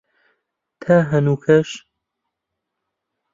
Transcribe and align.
تا 0.81 0.95
هەنووکەش 1.11 1.69